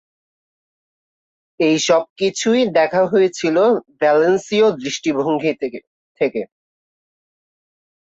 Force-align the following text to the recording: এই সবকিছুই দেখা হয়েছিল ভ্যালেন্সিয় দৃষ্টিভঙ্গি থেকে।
এই 1.59 1.77
সবকিছুই 1.81 2.61
দেখা 2.77 3.01
হয়েছিল 3.05 3.57
ভ্যালেন্সিয় 3.99 4.67
দৃষ্টিভঙ্গি 4.77 5.51
থেকে। 5.61 5.79